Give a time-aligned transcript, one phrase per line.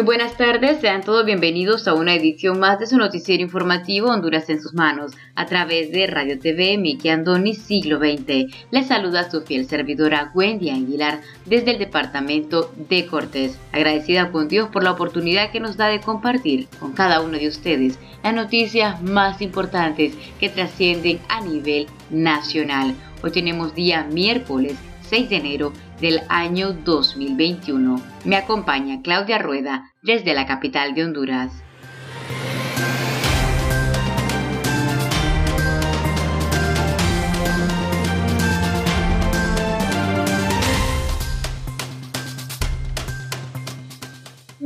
[0.00, 4.48] Muy buenas tardes, sean todos bienvenidos a una edición más de su noticiero informativo Honduras
[4.48, 8.50] en sus manos, a través de Radio TV Miki Andoni Siglo XX.
[8.70, 14.70] Les saluda su fiel servidora Wendy Aguilar desde el departamento de Cortés, agradecida con Dios
[14.70, 19.02] por la oportunidad que nos da de compartir con cada uno de ustedes las noticias
[19.02, 22.94] más importantes que trascienden a nivel nacional.
[23.22, 24.78] Hoy tenemos día miércoles
[25.10, 28.00] 6 de enero del año 2021.
[28.24, 31.52] Me acompaña Claudia Rueda desde la capital de Honduras.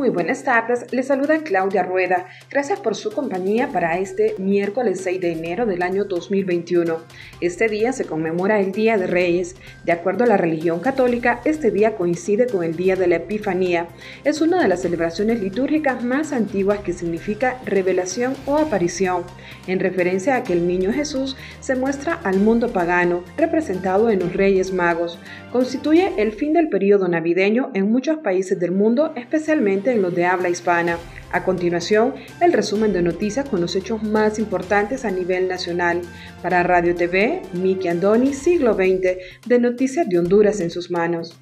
[0.05, 2.27] Muy buenas tardes, les saluda Claudia Rueda.
[2.51, 6.99] Gracias por su compañía para este miércoles 6 de enero del año 2021.
[7.41, 9.57] Este día se conmemora el Día de Reyes.
[9.85, 13.89] De acuerdo a la religión católica, este día coincide con el Día de la Epifanía.
[14.25, 19.23] Es una de las celebraciones litúrgicas más antiguas que significa revelación o aparición,
[19.67, 24.35] en referencia a que el niño Jesús se muestra al mundo pagano, representado en los
[24.35, 25.19] Reyes Magos.
[25.51, 30.27] Constituye el fin del periodo navideño en muchos países del mundo, especialmente en los de
[30.27, 30.99] habla hispana.
[31.33, 36.03] A continuación, el resumen de noticias con los hechos más importantes a nivel nacional.
[36.43, 41.35] Para Radio TV, Miki Andoni, siglo XX, de Noticias de Honduras en sus manos.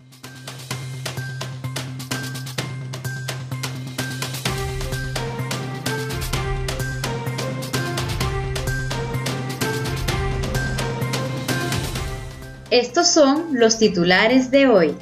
[12.70, 14.95] Estos son los titulares de hoy.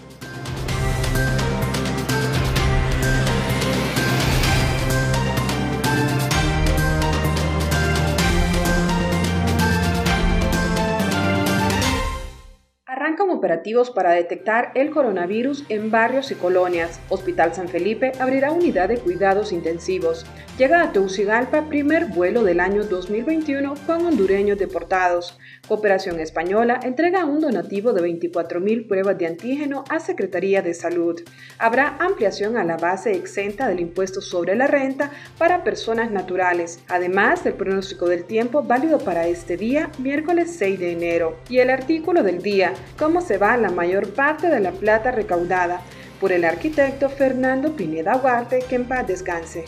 [13.61, 16.99] Operativos para detectar el coronavirus en barrios y colonias.
[17.11, 20.25] Hospital San Felipe abrirá unidad de cuidados intensivos.
[20.57, 25.39] Llega a Teucigalpa primer vuelo del año 2021 con hondureños deportados.
[25.69, 31.21] Cooperación Española entrega un donativo de 24.000 pruebas de antígeno a Secretaría de Salud.
[31.59, 37.45] Habrá ampliación a la base exenta del impuesto sobre la renta para personas naturales, además
[37.45, 41.39] del pronóstico del tiempo válido para este día, miércoles 6 de enero.
[41.49, 45.81] Y el artículo del día, cómo se va la mayor parte de la plata recaudada
[46.21, 49.65] por el arquitecto Fernando Pineda Huarte, que en paz descanse.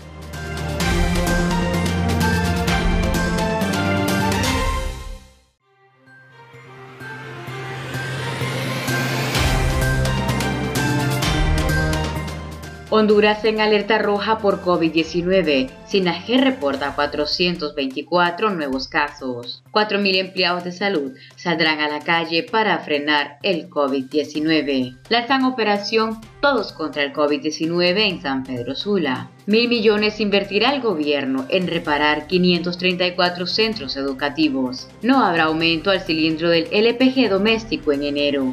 [12.95, 15.71] Honduras en alerta roja por COVID-19.
[15.87, 19.65] SINAGE reporta 424 nuevos casos.
[19.73, 24.99] 4.000 empleados de salud saldrán a la calle para frenar el COVID-19.
[25.09, 29.31] Lanzan operación Todos contra el COVID-19 en San Pedro Sula.
[29.47, 34.89] Mil millones invertirá el gobierno en reparar 534 centros educativos.
[35.01, 38.53] No habrá aumento al cilindro del LPG doméstico en enero.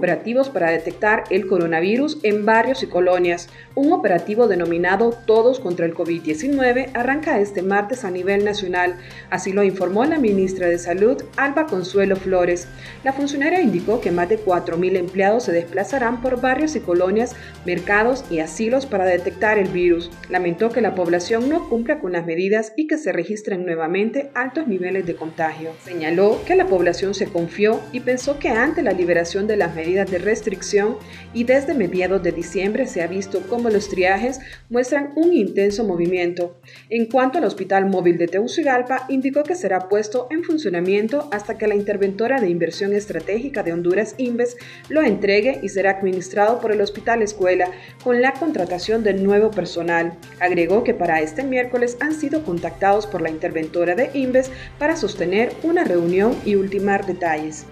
[0.00, 3.50] Operativos para detectar el coronavirus en barrios y colonias.
[3.74, 8.96] Un operativo denominado Todos contra el COVID-19 arranca este martes a nivel nacional,
[9.28, 12.66] así lo informó la ministra de Salud, Alba Consuelo Flores.
[13.04, 17.36] La funcionaria indicó que más de 4.000 empleados se desplazarán por barrios y colonias,
[17.66, 20.10] mercados y asilos para detectar el virus.
[20.30, 24.66] Lamentó que la población no cumpla con las medidas y que se registren nuevamente altos
[24.66, 25.72] niveles de contagio.
[25.84, 29.89] Señaló que la población se confió y pensó que ante la liberación de las medidas
[29.90, 30.96] de restricción
[31.34, 34.38] y desde mediados de diciembre se ha visto cómo los triajes
[34.68, 36.56] muestran un intenso movimiento.
[36.88, 41.66] En cuanto al Hospital Móvil de Tegucigalpa, indicó que será puesto en funcionamiento hasta que
[41.66, 44.56] la interventora de inversión estratégica de Honduras, Inves,
[44.88, 47.70] lo entregue y será administrado por el Hospital Escuela
[48.02, 50.14] con la contratación de nuevo personal.
[50.38, 55.52] Agregó que para este miércoles han sido contactados por la interventora de Inves para sostener
[55.62, 57.66] una reunión y ultimar detalles.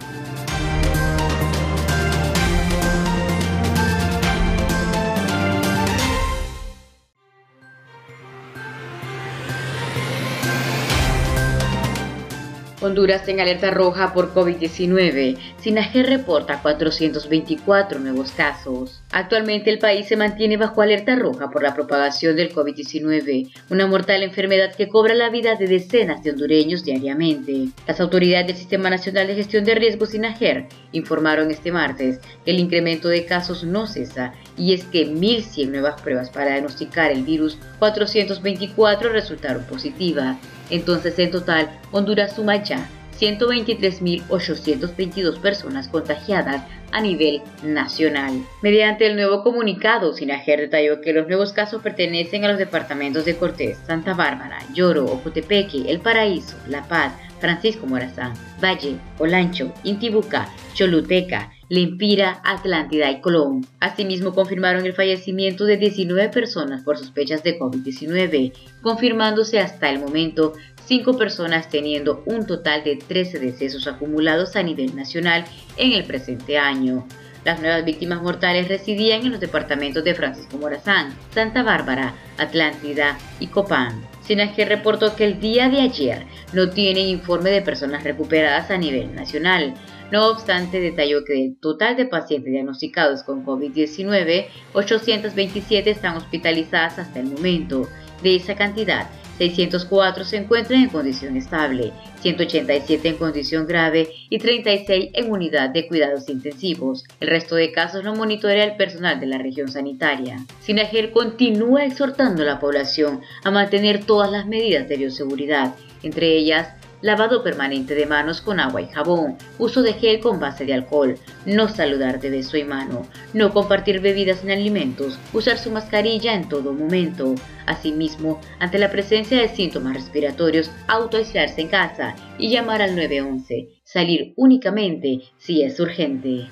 [12.81, 15.37] Honduras en alerta roja por COVID-19.
[15.61, 19.03] Sinaje reporta 424 nuevos casos.
[19.11, 24.23] Actualmente el país se mantiene bajo alerta roja por la propagación del COVID-19, una mortal
[24.23, 27.69] enfermedad que cobra la vida de decenas de hondureños diariamente.
[27.89, 32.61] Las autoridades del Sistema Nacional de Gestión de Riesgos SINAGER informaron este martes que el
[32.61, 37.59] incremento de casos no cesa y es que 1.100 nuevas pruebas para diagnosticar el virus
[37.81, 40.37] 424 resultaron positivas.
[40.71, 42.87] Entonces, en total, Honduras suma ya
[43.19, 46.63] 123.822 personas contagiadas
[46.93, 48.45] a nivel nacional.
[48.63, 53.37] Mediante el nuevo comunicado, Sinajer detalló que los nuevos casos pertenecen a los departamentos de
[53.37, 61.53] Cortés, Santa Bárbara, Lloro, Ocotepeque, El Paraíso, La Paz, Francisco Morazán, Valle, Olancho, Intibucá, Choluteca,
[61.69, 63.67] Lempira, Atlántida y Colón.
[63.79, 70.55] Asimismo, confirmaron el fallecimiento de 19 personas por sospechas de COVID-19, confirmándose hasta el momento
[70.87, 75.45] 5 personas teniendo un total de 13 decesos acumulados a nivel nacional
[75.77, 77.07] en el presente año.
[77.45, 83.47] Las nuevas víctimas mortales residían en los departamentos de Francisco Morazán, Santa Bárbara, Atlántida y
[83.47, 84.03] Copán.
[84.23, 89.15] Sinaje reportó que el día de ayer no tiene informe de personas recuperadas a nivel
[89.15, 89.75] nacional.
[90.11, 97.21] No obstante, detalló que del total de pacientes diagnosticados con COVID-19, 827 están hospitalizadas hasta
[97.21, 97.87] el momento.
[98.23, 99.09] De esa cantidad,
[99.39, 105.87] 604 se encuentran en condición estable, 187 en condición grave y 36 en unidad de
[105.87, 107.05] cuidados intensivos.
[107.21, 110.39] El resto de casos lo monitorea el personal de la región sanitaria.
[110.61, 116.75] Sinajer continúa exhortando a la población a mantener todas las medidas de bioseguridad, entre ellas
[117.01, 121.17] lavado permanente de manos con agua y jabón, uso de gel con base de alcohol,
[121.47, 126.49] no saludar de beso y mano, no compartir bebidas ni alimentos, usar su mascarilla en
[126.49, 127.35] todo momento.
[127.67, 134.33] Asimismo, ante la presencia de síntomas respiratorios, autoaislarse en casa y llamar al 911, salir
[134.37, 136.49] únicamente si es urgente.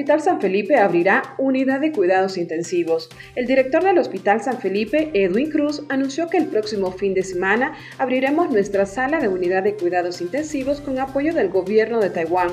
[0.00, 3.10] Hospital San Felipe abrirá unidad de cuidados intensivos.
[3.34, 7.74] El director del Hospital San Felipe, Edwin Cruz, anunció que el próximo fin de semana
[7.98, 12.48] abriremos nuestra sala de unidad de cuidados intensivos con apoyo del gobierno de Taiwán.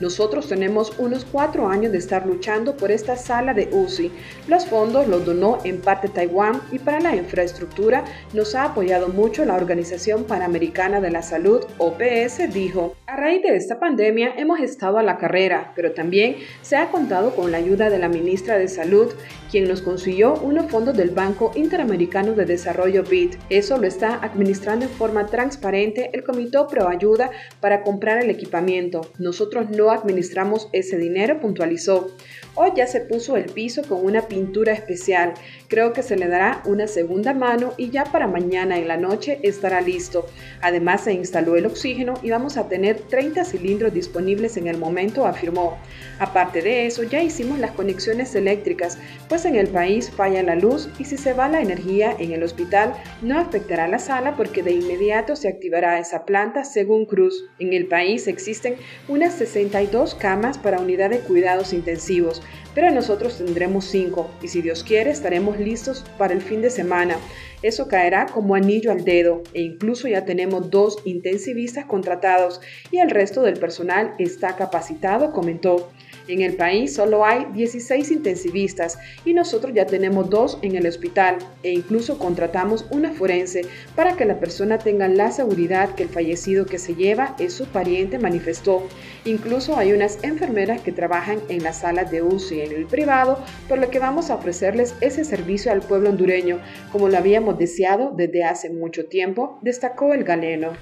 [0.00, 4.12] Nosotros tenemos unos cuatro años de estar luchando por esta sala de UCI.
[4.46, 9.44] Los fondos los donó en parte Taiwán y para la infraestructura nos ha apoyado mucho
[9.44, 12.94] la Organización Panamericana de la Salud, OPS, dijo.
[13.06, 17.34] A raíz de esta pandemia hemos estado a la carrera, pero también se ha contado
[17.34, 19.12] con la ayuda de la ministra de Salud,
[19.50, 23.36] quien nos consiguió unos fondos del Banco Interamericano de Desarrollo BID.
[23.48, 27.30] Eso lo está administrando en forma transparente el Comité Pro Ayuda
[27.60, 29.10] para comprar el equipamiento.
[29.18, 32.14] Nosotros no administramos ese dinero, puntualizó.
[32.54, 35.32] Hoy ya se puso el piso con una pintura especial.
[35.68, 39.38] Creo que se le dará una segunda mano y ya para mañana en la noche
[39.42, 40.26] estará listo.
[40.60, 45.24] Además se instaló el oxígeno y vamos a tener 30 cilindros disponibles en el momento,
[45.24, 45.78] afirmó.
[46.18, 48.98] Aparte de eso, ya hicimos las conexiones eléctricas,
[49.30, 52.42] pues en el país falla la luz y si se va la energía en el
[52.42, 52.92] hospital
[53.22, 57.46] no afectará la sala porque de inmediato se activará esa planta según Cruz.
[57.58, 58.74] En el país existen
[59.08, 62.41] unas 62 camas para unidad de cuidados intensivos
[62.74, 67.16] pero nosotros tendremos cinco y si Dios quiere estaremos listos para el fin de semana.
[67.62, 73.10] Eso caerá como anillo al dedo e incluso ya tenemos dos intensivistas contratados y el
[73.10, 75.90] resto del personal está capacitado, comentó.
[76.28, 81.38] En el país solo hay 16 intensivistas y nosotros ya tenemos dos en el hospital
[81.62, 83.62] e incluso contratamos una forense
[83.96, 87.66] para que la persona tenga la seguridad que el fallecido que se lleva es su
[87.66, 88.86] pariente, manifestó.
[89.24, 93.38] Incluso hay unas enfermeras que trabajan en las salas de UCI en el privado,
[93.68, 96.60] por lo que vamos a ofrecerles ese servicio al pueblo hondureño,
[96.90, 100.72] como lo habíamos deseado desde hace mucho tiempo, destacó el galeno.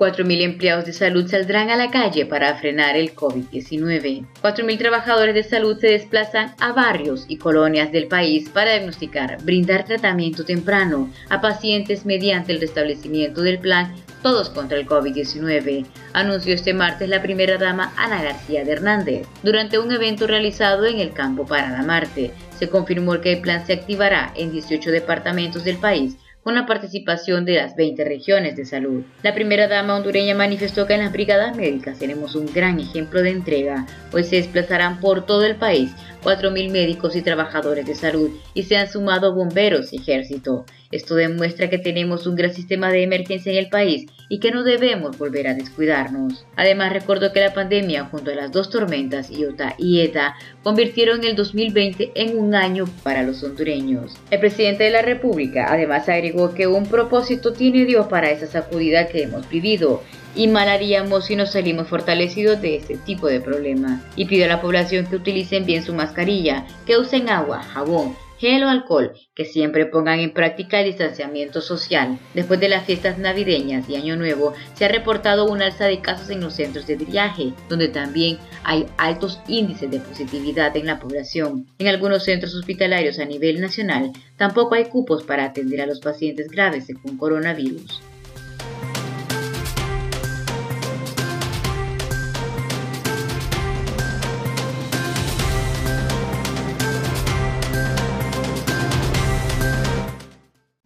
[0.00, 4.24] 4.000 empleados de salud saldrán a la calle para frenar el COVID-19.
[4.42, 9.84] 4.000 trabajadores de salud se desplazan a barrios y colonias del país para diagnosticar, brindar
[9.84, 16.72] tratamiento temprano a pacientes mediante el restablecimiento del plan Todos contra el COVID-19, anunció este
[16.72, 19.26] martes la primera dama Ana García de Hernández.
[19.42, 23.72] Durante un evento realizado en el campo Parada Marte, se confirmó que el plan se
[23.72, 29.02] activará en 18 departamentos del país con la participación de las 20 regiones de salud.
[29.22, 33.30] La primera dama hondureña manifestó que en las brigadas médicas tenemos un gran ejemplo de
[33.30, 35.92] entrega, pues se desplazarán por todo el país
[36.22, 40.64] 4.000 médicos y trabajadores de salud y se han sumado bomberos y ejército.
[40.90, 44.64] Esto demuestra que tenemos un gran sistema de emergencia en el país y que no
[44.64, 46.44] debemos volver a descuidarnos.
[46.56, 51.36] Además, recordó que la pandemia, junto a las dos tormentas Iota y Eta, convirtieron el
[51.36, 54.16] 2020 en un año para los hondureños.
[54.32, 59.06] El presidente de la República además agregó que un propósito tiene Dios para esa sacudida
[59.06, 60.02] que hemos vivido
[60.34, 64.02] y mal haríamos si nos salimos fortalecidos de este tipo de problemas.
[64.16, 68.64] Y pidió a la población que utilicen bien su mascarilla, que usen agua, jabón, gel
[68.64, 72.18] o alcohol, que siempre pongan en práctica el distanciamiento social.
[72.34, 76.30] Después de las fiestas navideñas y Año Nuevo, se ha reportado un alza de casos
[76.30, 81.66] en los centros de viaje, donde también hay altos índices de positividad en la población.
[81.78, 86.48] En algunos centros hospitalarios a nivel nacional, tampoco hay cupos para atender a los pacientes
[86.48, 88.00] graves con coronavirus.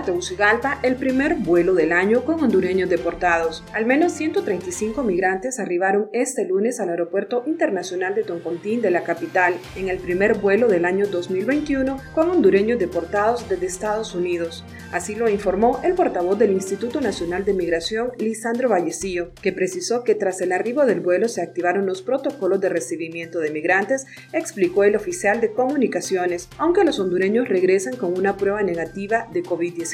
[0.00, 3.62] a Tegucigalpa el primer vuelo del año con hondureños deportados.
[3.74, 9.54] Al menos 135 migrantes arribaron este lunes al Aeropuerto Internacional de Toncontín de la capital,
[9.76, 14.64] en el primer vuelo del año 2021 con hondureños deportados desde Estados Unidos.
[14.90, 20.14] Así lo informó el portavoz del Instituto Nacional de Migración, Lisandro Vallecillo, que precisó que
[20.14, 24.96] tras el arribo del vuelo se activaron los protocolos de recibimiento de migrantes, explicó el
[24.96, 29.89] oficial de comunicaciones, aunque los hondureños regresan con una prueba negativa de COVID-19.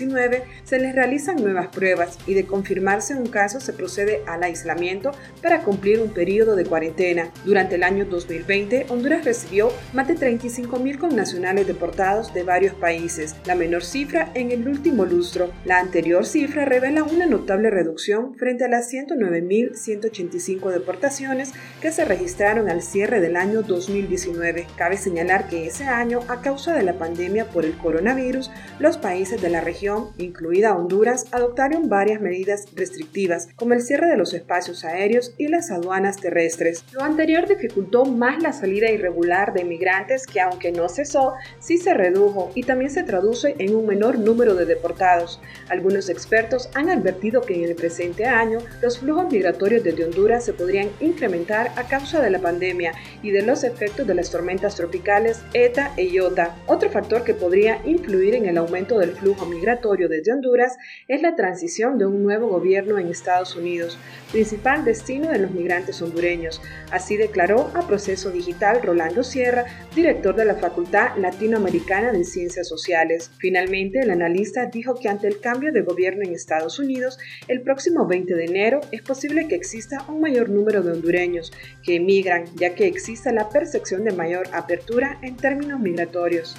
[0.64, 5.12] Se les realizan nuevas pruebas y de confirmarse un caso se procede al aislamiento
[5.42, 7.30] para cumplir un periodo de cuarentena.
[7.46, 13.54] Durante el año 2020, Honduras recibió más de 35.000 connacionales deportados de varios países, la
[13.54, 15.50] menor cifra en el último lustro.
[15.64, 22.68] La anterior cifra revela una notable reducción frente a las 109.185 deportaciones que se registraron
[22.68, 24.66] al cierre del año 2019.
[24.76, 29.40] Cabe señalar que ese año, a causa de la pandemia por el coronavirus, los países
[29.40, 29.85] de la región
[30.18, 35.70] incluida Honduras, adoptaron varias medidas restrictivas, como el cierre de los espacios aéreos y las
[35.70, 36.84] aduanas terrestres.
[36.92, 41.94] Lo anterior dificultó más la salida irregular de migrantes que aunque no cesó, sí se
[41.94, 45.40] redujo y también se traduce en un menor número de deportados.
[45.68, 50.52] Algunos expertos han advertido que en el presente año los flujos migratorios desde Honduras se
[50.52, 55.42] podrían incrementar a causa de la pandemia y de los efectos de las tormentas tropicales
[55.54, 56.56] ETA e IOTA.
[56.66, 59.75] Otro factor que podría influir en el aumento del flujo migratorio
[60.08, 63.98] desde Honduras es la transición de un nuevo gobierno en Estados Unidos,
[64.32, 66.62] principal destino de los migrantes hondureños.
[66.90, 73.30] Así declaró a Proceso Digital Rolando Sierra, director de la Facultad Latinoamericana de Ciencias Sociales.
[73.38, 78.06] Finalmente, el analista dijo que ante el cambio de gobierno en Estados Unidos, el próximo
[78.06, 81.52] 20 de enero es posible que exista un mayor número de hondureños
[81.82, 86.56] que emigran, ya que exista la percepción de mayor apertura en términos migratorios.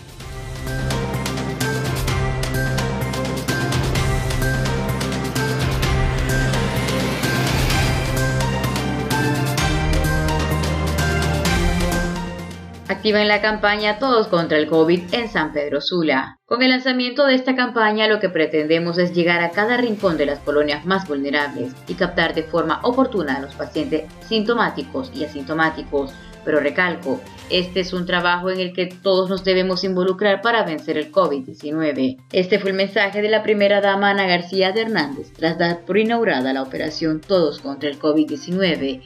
[13.07, 16.39] Activan la campaña Todos contra el COVID en San Pedro Sula.
[16.45, 20.25] Con el lanzamiento de esta campaña lo que pretendemos es llegar a cada rincón de
[20.25, 26.11] las colonias más vulnerables y captar de forma oportuna a los pacientes sintomáticos y asintomáticos.
[26.43, 30.97] Pero recalco, este es un trabajo en el que todos nos debemos involucrar para vencer
[30.97, 32.17] el COVID-19.
[32.33, 35.97] Este fue el mensaje de la primera dama Ana García de Hernández tras dar por
[35.97, 39.01] inaugurada la operación Todos contra el COVID-19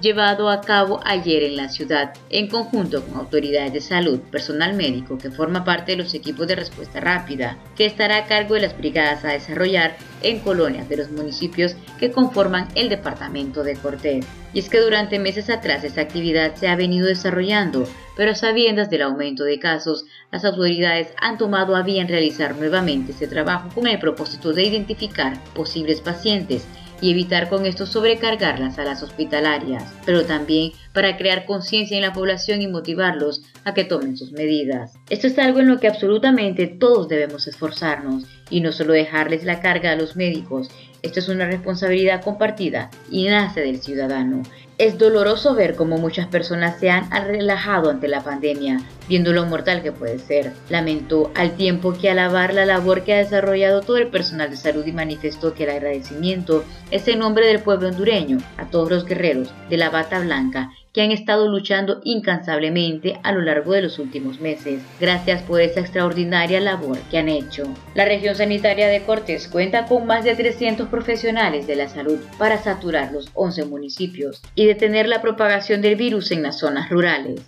[0.00, 5.18] llevado a cabo ayer en la ciudad, en conjunto con autoridades de salud, personal médico
[5.18, 8.76] que forma parte de los equipos de respuesta rápida, que estará a cargo de las
[8.76, 14.26] brigadas a desarrollar en colonias de los municipios que conforman el departamento de Cortés.
[14.52, 19.02] Y es que durante meses atrás esta actividad se ha venido desarrollando, pero sabiendas del
[19.02, 23.98] aumento de casos, las autoridades han tomado a bien realizar nuevamente este trabajo con el
[23.98, 26.66] propósito de identificar posibles pacientes
[27.00, 32.12] y evitar con esto sobrecargar las salas hospitalarias, pero también para crear conciencia en la
[32.12, 34.92] población y motivarlos a que tomen sus medidas.
[35.10, 39.60] Esto es algo en lo que absolutamente todos debemos esforzarnos y no solo dejarles la
[39.60, 40.70] carga a los médicos.
[41.02, 44.42] Esto es una responsabilidad compartida y nace del ciudadano.
[44.76, 49.82] Es doloroso ver cómo muchas personas se han relajado ante la pandemia, viendo lo mortal
[49.82, 50.52] que puede ser.
[50.68, 54.84] Lamentó al tiempo que alabar la labor que ha desarrollado todo el personal de salud
[54.84, 59.52] y manifestó que el agradecimiento es en nombre del pueblo hondureño, a todos los guerreros
[59.70, 64.40] de la bata blanca que han estado luchando incansablemente a lo largo de los últimos
[64.40, 64.80] meses.
[65.00, 67.64] Gracias por esa extraordinaria labor que han hecho.
[67.94, 72.58] La región sanitaria de Cortés cuenta con más de 300 profesionales de la salud para
[72.58, 77.42] saturar los 11 municipios y detener la propagación del virus en las zonas rurales.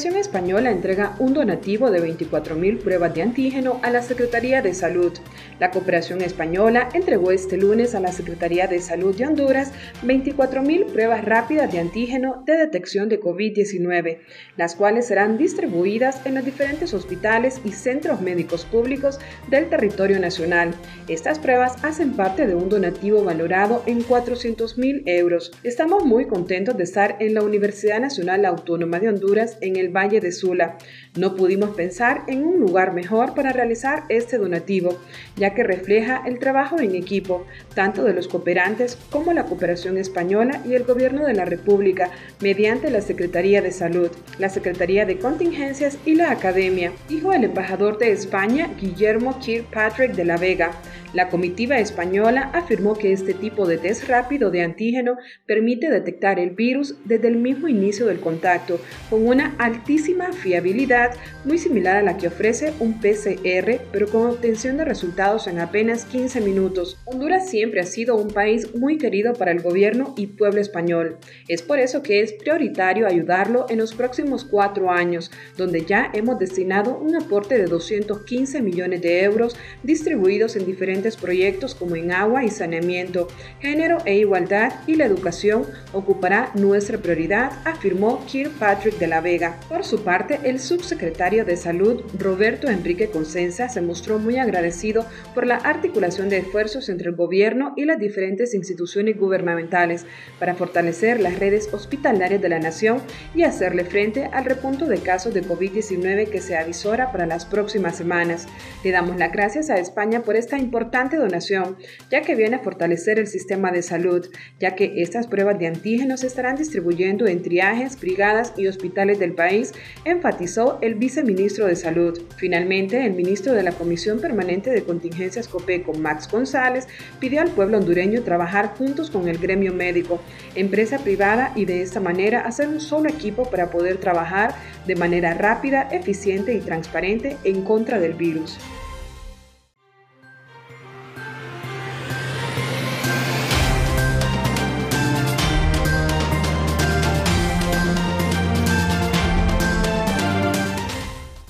[0.00, 5.12] Cooperación Española entrega un donativo de 24.000 pruebas de antígeno a la Secretaría de Salud.
[5.58, 11.22] La Cooperación Española entregó este lunes a la Secretaría de Salud de Honduras 24.000 pruebas
[11.26, 14.20] rápidas de antígeno de detección de COVID-19,
[14.56, 19.18] las cuales serán distribuidas en los diferentes hospitales y centros médicos públicos
[19.50, 20.70] del territorio nacional.
[21.08, 25.52] Estas pruebas hacen parte de un donativo valorado en 400.000 euros.
[25.62, 30.20] Estamos muy contentos de estar en la Universidad Nacional Autónoma de Honduras en el Valle
[30.20, 30.78] de Sula.
[31.16, 34.98] No pudimos pensar en un lugar mejor para realizar este donativo,
[35.36, 40.62] ya que refleja el trabajo en equipo, tanto de los cooperantes como la cooperación española
[40.64, 45.98] y el gobierno de la República, mediante la Secretaría de Salud, la Secretaría de Contingencias
[46.04, 50.72] y la Academia, dijo el embajador de España, Guillermo Kirkpatrick de la Vega.
[51.12, 56.50] La comitiva española afirmó que este tipo de test rápido de antígeno permite detectar el
[56.50, 61.10] virus desde el mismo inicio del contacto, con una altísima fiabilidad
[61.44, 66.04] muy similar a la que ofrece un PCR, pero con obtención de resultados en apenas
[66.04, 66.96] 15 minutos.
[67.06, 71.18] Honduras siempre ha sido un país muy querido para el gobierno y pueblo español.
[71.48, 76.38] Es por eso que es prioritario ayudarlo en los próximos cuatro años, donde ya hemos
[76.38, 82.44] destinado un aporte de 215 millones de euros distribuidos en diferentes proyectos como en agua
[82.44, 83.28] y saneamiento,
[83.60, 89.58] género e igualdad y la educación ocupará nuestra prioridad, afirmó Kirkpatrick de la Vega.
[89.68, 95.46] Por su parte, el subsecretario de Salud, Roberto Enrique Consensa, se mostró muy agradecido por
[95.46, 100.04] la articulación de esfuerzos entre el gobierno y las diferentes instituciones gubernamentales
[100.38, 103.00] para fortalecer las redes hospitalarias de la nación
[103.34, 107.96] y hacerle frente al repunto de casos de COVID-19 que se avisora para las próximas
[107.96, 108.46] semanas.
[108.84, 111.76] Le damos las gracias a España por esta importante donación,
[112.10, 116.20] ya que viene a fortalecer el sistema de salud, ya que estas pruebas de antígenos
[116.20, 119.72] se estarán distribuyendo en triajes, brigadas y hospitales del país,
[120.04, 122.20] enfatizó el viceministro de Salud.
[122.36, 127.78] Finalmente, el ministro de la Comisión Permanente de Contingencias COPECO, Max González, pidió al pueblo
[127.78, 130.20] hondureño trabajar juntos con el gremio médico,
[130.54, 134.54] empresa privada y de esta manera hacer un solo equipo para poder trabajar
[134.86, 138.58] de manera rápida, eficiente y transparente en contra del virus.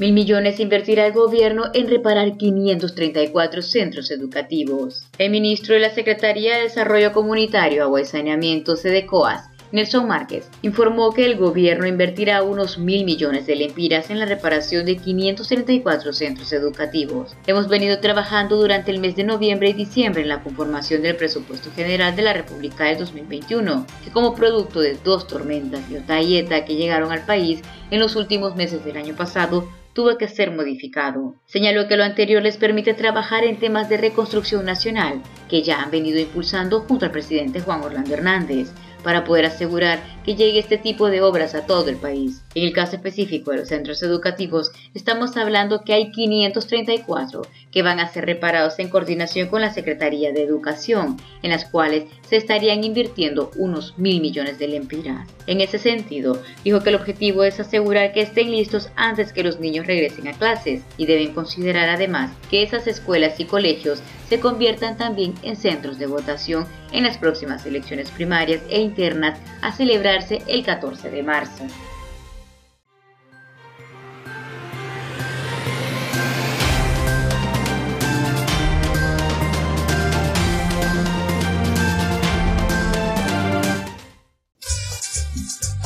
[0.01, 5.05] Mil millones invertirá el gobierno en reparar 534 centros educativos.
[5.19, 11.13] El ministro de la Secretaría de Desarrollo Comunitario, Agua y Saneamiento, SEDECOAS, Nelson Márquez, informó
[11.13, 16.51] que el gobierno invertirá unos mil millones de lempiras en la reparación de 534 centros
[16.55, 17.37] educativos.
[17.47, 21.71] Hemos venido trabajando durante el mes de noviembre y diciembre en la conformación del presupuesto
[21.73, 26.65] general de la República del 2021, que como producto de dos tormentas, Iota y Eta,
[26.65, 27.61] que llegaron al país
[27.91, 29.69] en los últimos meses del año pasado,
[30.01, 31.35] tuvo que ser modificado.
[31.45, 35.91] Señaló que lo anterior les permite trabajar en temas de reconstrucción nacional, que ya han
[35.91, 38.71] venido impulsando junto al presidente Juan Orlando Hernández,
[39.05, 42.43] para poder asegurar que llegue este tipo de obras a todo el país.
[42.55, 48.01] En el caso específico de los centros educativos, estamos hablando que hay 534 que van
[48.01, 52.85] a ser reparados en coordinación con la Secretaría de Educación, en las cuales se estarían
[52.85, 55.27] invirtiendo unos mil millones de lempiras.
[55.49, 59.59] En ese sentido, dijo que el objetivo es asegurar que estén listos antes que los
[59.59, 64.97] niños regresen a clases y deben considerar además que esas escuelas y colegios se conviertan
[64.97, 70.65] también en centros de votación en las próximas elecciones primarias e internas a celebrarse el
[70.65, 71.65] 14 de marzo.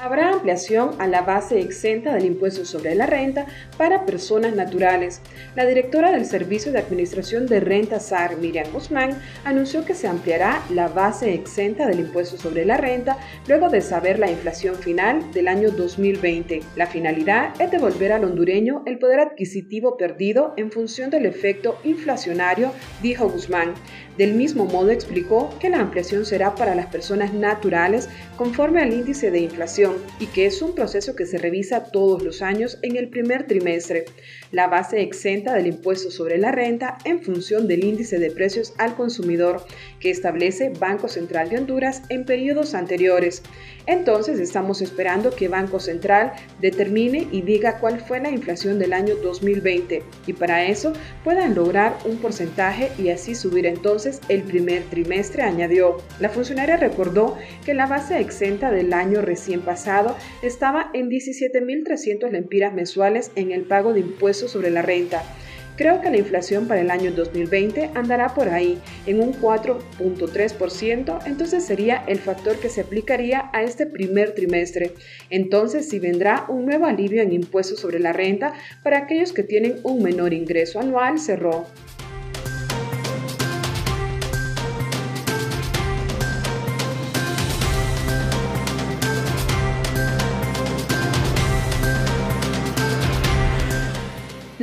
[0.00, 5.20] Habrá ampliación a la base exenta del impuesto sobre la renta para personas naturales.
[5.56, 10.62] La directora del Servicio de Administración de Renta SAR, Miriam Guzmán, anunció que se ampliará
[10.70, 15.48] la base exenta del impuesto sobre la renta luego de saber la inflación final del
[15.48, 16.60] año 2020.
[16.76, 22.70] La finalidad es devolver al hondureño el poder adquisitivo perdido en función del efecto inflacionario,
[23.02, 23.74] dijo Guzmán.
[24.16, 29.30] Del mismo modo explicó que la ampliación será para las personas naturales conforme al índice
[29.30, 29.87] de inflación
[30.20, 34.04] y que es un proceso que se revisa todos los años en el primer trimestre.
[34.50, 38.94] La base exenta del impuesto sobre la renta en función del índice de precios al
[38.94, 39.64] consumidor
[40.00, 43.42] que establece Banco Central de Honduras en periodos anteriores.
[43.86, 49.16] Entonces estamos esperando que Banco Central determine y diga cuál fue la inflación del año
[49.16, 50.92] 2020 y para eso
[51.24, 55.98] puedan lograr un porcentaje y así subir entonces el primer trimestre, añadió.
[56.20, 59.77] La funcionaria recordó que la base exenta del año recién pasado
[60.42, 65.22] estaba en 17.300 lempiras mensuales en el pago de impuestos sobre la renta
[65.78, 71.64] Creo que la inflación para el año 2020 andará por ahí, en un 4.3%, entonces
[71.64, 74.94] sería el factor que se aplicaría a este primer trimestre.
[75.30, 79.76] Entonces, si vendrá un nuevo alivio en impuestos sobre la renta para aquellos que tienen
[79.84, 81.68] un menor ingreso anual, cerró.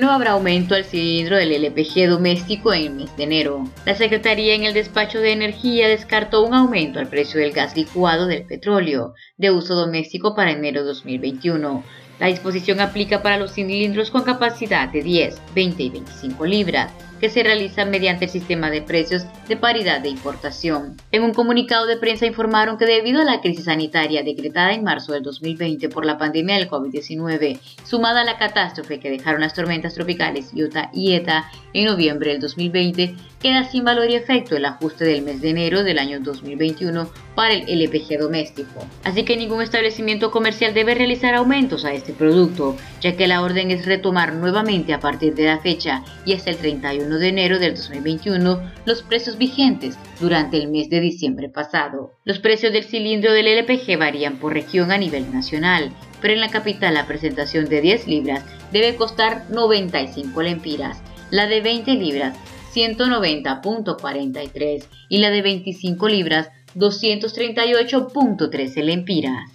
[0.06, 3.64] No habrá aumento al cilindro del LPG doméstico en el mes de enero.
[3.88, 8.28] La Secretaría en el despacho de energía descartó un aumento al precio del gas licuado
[8.28, 11.84] del petróleo de uso doméstico para enero 2021.
[12.20, 17.30] La disposición aplica para los cilindros con capacidad de 10, 20 y 25 libras que
[17.30, 20.98] se realiza mediante el sistema de precios de paridad de importación.
[21.12, 25.14] En un comunicado de prensa informaron que debido a la crisis sanitaria decretada en marzo
[25.14, 29.94] del 2020 por la pandemia del COVID-19, sumada a la catástrofe que dejaron las tormentas
[29.94, 35.06] tropicales Iota y Eta en noviembre del 2020, queda sin valor y efecto el ajuste
[35.06, 38.86] del mes de enero del año 2021 para el LPG doméstico.
[39.04, 43.72] Así que ningún establecimiento comercial debe realizar aumentos a este producto, ya que la orden
[43.72, 47.76] es retomar nuevamente a partir de la fecha y hasta el 31 de enero del
[47.76, 52.12] 2021 los precios vigentes durante el mes de diciembre pasado.
[52.26, 55.92] Los precios del cilindro del LPG varían por región a nivel nacional,
[56.22, 61.62] pero en la capital la presentación de 10 libras debe costar 95 lempiras, la de
[61.62, 62.38] 20 libras
[62.74, 69.55] 190.43 y la de 25 libras 238.13 lempiras.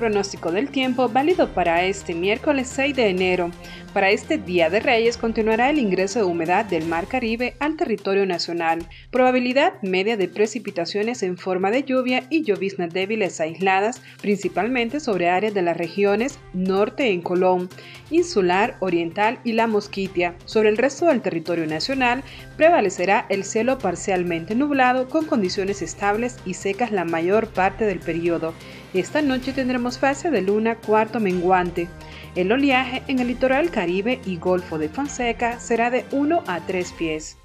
[0.00, 3.50] Pronóstico del tiempo válido para este miércoles 6 de enero.
[3.92, 8.24] Para este Día de Reyes continuará el ingreso de humedad del Mar Caribe al territorio
[8.24, 15.28] nacional, probabilidad media de precipitaciones en forma de lluvia y lloviznas débiles aisladas, principalmente sobre
[15.28, 17.68] áreas de las regiones norte en Colón,
[18.10, 20.34] insular, oriental y la Mosquitia.
[20.46, 22.22] Sobre el resto del territorio nacional
[22.56, 28.54] prevalecerá el cielo parcialmente nublado con condiciones estables y secas la mayor parte del periodo.
[28.92, 31.88] Esta noche tendremos fase de luna cuarto menguante.
[32.34, 36.92] El oleaje en el litoral caribe y Golfo de Fonseca será de 1 a 3
[36.94, 37.36] pies.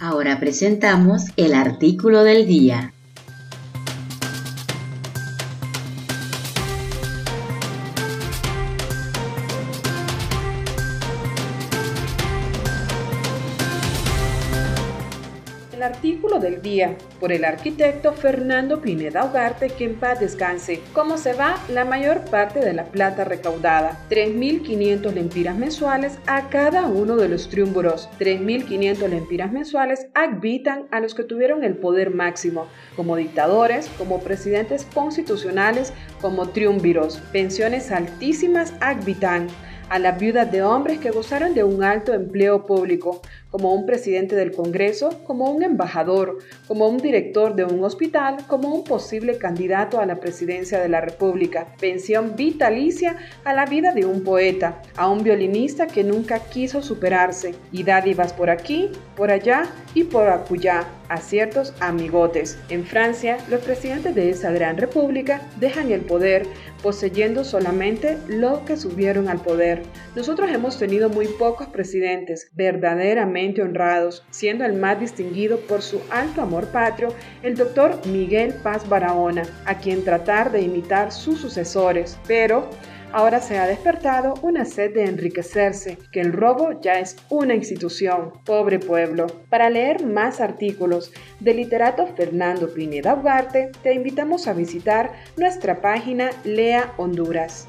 [0.00, 2.93] Ahora presentamos el artículo del día.
[17.20, 20.80] Por el arquitecto Fernando Pineda Ugarte, que en paz descanse.
[20.94, 23.98] ¿Cómo se va la mayor parte de la plata recaudada?
[24.08, 28.08] 3.500 lempiras mensuales a cada uno de los triunviros.
[28.18, 34.86] 3.500 lempiras mensuales habitan a los que tuvieron el poder máximo, como dictadores, como presidentes
[34.94, 37.18] constitucionales, como triunviros.
[37.30, 39.48] Pensiones altísimas habitan
[39.90, 43.20] a las viudas de hombres que gozaron de un alto empleo público,
[43.54, 48.74] como un presidente del Congreso, como un embajador, como un director de un hospital, como
[48.74, 54.06] un posible candidato a la presidencia de la República, pensión vitalicia a la vida de
[54.06, 59.70] un poeta, a un violinista que nunca quiso superarse, y dádivas por aquí, por allá
[59.94, 62.58] y por acullá a ciertos amigotes.
[62.70, 66.44] En Francia, los presidentes de esa gran república dejan el poder
[66.82, 69.82] poseyendo solamente lo que subieron al poder.
[70.16, 76.42] Nosotros hemos tenido muy pocos presidentes verdaderamente honrados, siendo el más distinguido por su alto
[76.42, 77.08] amor patrio
[77.42, 82.68] el doctor Miguel Paz Barahona, a quien tratar de imitar sus sucesores, pero
[83.12, 88.32] ahora se ha despertado una sed de enriquecerse, que el robo ya es una institución.
[88.44, 89.26] Pobre pueblo.
[89.50, 96.30] Para leer más artículos del literato Fernando Pineda Ugarte, te invitamos a visitar nuestra página
[96.44, 97.68] Lea Honduras.